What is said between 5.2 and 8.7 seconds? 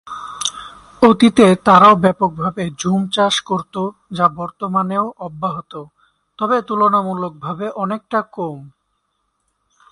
অব্যাহত, তবে তুলনামূলকভাবে অনেকটা কম।